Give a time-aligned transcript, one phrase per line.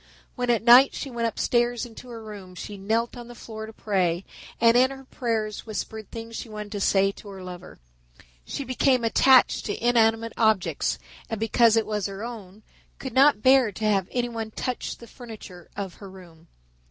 [0.35, 3.67] When at night she went upstairs into her own room she knelt on the floor
[3.67, 4.25] to pray
[4.59, 7.77] and in her prayers whispered things she wanted to say to her lover.
[8.43, 10.97] She became attached to inanimate objects,
[11.29, 12.63] and because it was her own,
[12.97, 16.47] could not bare to have anyone touch the furniture of her room.